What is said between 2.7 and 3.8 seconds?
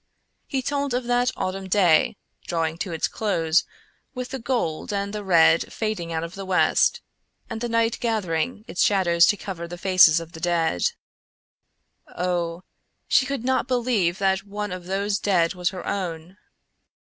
to its close,